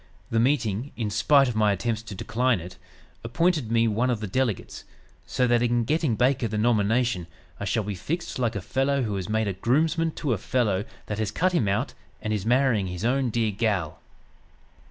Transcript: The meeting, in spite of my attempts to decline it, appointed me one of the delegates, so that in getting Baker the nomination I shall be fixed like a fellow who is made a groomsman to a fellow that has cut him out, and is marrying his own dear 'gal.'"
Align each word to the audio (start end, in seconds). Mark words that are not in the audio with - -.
The 0.31 0.39
meeting, 0.39 0.93
in 0.97 1.11
spite 1.11 1.47
of 1.47 1.55
my 1.55 1.71
attempts 1.71 2.01
to 2.01 2.15
decline 2.15 2.59
it, 2.59 2.79
appointed 3.23 3.71
me 3.71 3.87
one 3.87 4.09
of 4.09 4.19
the 4.19 4.25
delegates, 4.25 4.83
so 5.27 5.45
that 5.45 5.61
in 5.61 5.83
getting 5.83 6.15
Baker 6.15 6.47
the 6.47 6.57
nomination 6.57 7.27
I 7.59 7.65
shall 7.65 7.83
be 7.83 7.93
fixed 7.93 8.39
like 8.39 8.55
a 8.55 8.61
fellow 8.61 9.03
who 9.03 9.15
is 9.17 9.29
made 9.29 9.47
a 9.47 9.53
groomsman 9.53 10.09
to 10.13 10.33
a 10.33 10.39
fellow 10.39 10.85
that 11.05 11.19
has 11.19 11.29
cut 11.29 11.51
him 11.51 11.67
out, 11.67 11.93
and 12.19 12.33
is 12.33 12.47
marrying 12.47 12.87
his 12.87 13.05
own 13.05 13.29
dear 13.29 13.51
'gal.'" 13.51 13.99